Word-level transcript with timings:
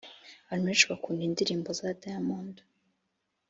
Abantu 0.47 0.65
benshi 0.67 0.89
bakunda 0.91 1.21
indirimbo 1.25 1.69
za 1.79 1.89
diamond 2.01 2.55